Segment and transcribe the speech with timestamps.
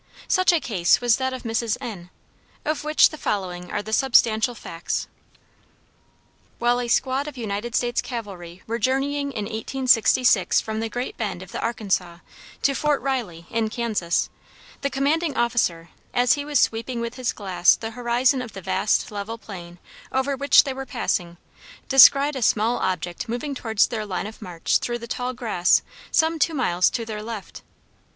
[0.27, 1.77] Such a case was that of Mrs.
[1.79, 2.09] N,
[2.65, 5.07] of which the following are the substantial facts:
[6.57, 11.43] While a squad of United States cavalry were journeying in 1866 from the Great Bend
[11.43, 12.17] of the Arkansas
[12.63, 14.31] to Fort Riley, in Kansas,
[14.81, 19.11] the commanding officer, as he was sweeping with his glass the horizon of the vast
[19.11, 19.77] level plain
[20.11, 21.37] over which they were passing,
[21.89, 26.39] descried a small object moving towards their line of march through the tall grass some
[26.39, 27.61] two miles to their left.